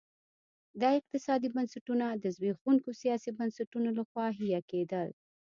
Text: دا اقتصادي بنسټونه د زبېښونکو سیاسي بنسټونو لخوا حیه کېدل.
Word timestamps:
دا 0.81 0.89
اقتصادي 0.99 1.47
بنسټونه 1.55 2.05
د 2.23 2.25
زبېښونکو 2.35 2.89
سیاسي 3.01 3.31
بنسټونو 3.39 3.89
لخوا 3.99 4.25
حیه 4.37 4.61
کېدل. 4.71 5.09